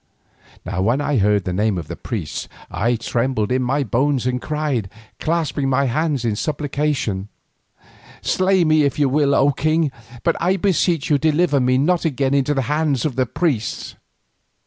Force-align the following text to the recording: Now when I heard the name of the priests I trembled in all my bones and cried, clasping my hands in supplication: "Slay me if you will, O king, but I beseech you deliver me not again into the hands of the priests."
Now 0.65 0.81
when 0.81 0.99
I 0.99 1.17
heard 1.19 1.43
the 1.45 1.53
name 1.53 1.77
of 1.77 1.87
the 1.87 1.95
priests 1.95 2.47
I 2.71 2.95
trembled 2.95 3.51
in 3.51 3.61
all 3.61 3.67
my 3.67 3.83
bones 3.83 4.25
and 4.25 4.41
cried, 4.41 4.89
clasping 5.19 5.69
my 5.69 5.85
hands 5.85 6.25
in 6.25 6.35
supplication: 6.35 7.29
"Slay 8.23 8.63
me 8.63 8.81
if 8.81 8.97
you 8.97 9.07
will, 9.07 9.35
O 9.35 9.51
king, 9.51 9.91
but 10.23 10.35
I 10.41 10.57
beseech 10.57 11.11
you 11.11 11.19
deliver 11.19 11.59
me 11.59 11.77
not 11.77 12.03
again 12.03 12.33
into 12.33 12.55
the 12.55 12.63
hands 12.63 13.05
of 13.05 13.15
the 13.15 13.27
priests." 13.27 13.93